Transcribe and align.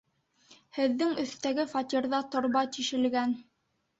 Һеҙҙең 0.77 1.11
өҫтәге 1.25 1.67
фатирҙа 1.75 2.21
торба 2.37 2.63
тишелгән. 2.79 3.37